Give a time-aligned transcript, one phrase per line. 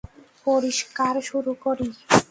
[0.45, 1.87] পরিস্কার শুরু করি?